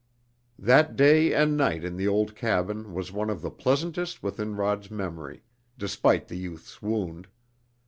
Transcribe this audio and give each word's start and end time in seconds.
That 0.57 0.95
day 0.95 1.31
and 1.31 1.55
night 1.55 1.83
in 1.83 1.95
the 1.95 2.07
old 2.07 2.35
cabin 2.35 2.91
was 2.95 3.11
one 3.11 3.29
of 3.29 3.43
the 3.43 3.51
pleasantest 3.51 4.23
within 4.23 4.55
Rod's 4.55 4.89
memory, 4.89 5.43
despite 5.77 6.27
the 6.27 6.37
youth's 6.39 6.81
wound. 6.81 7.27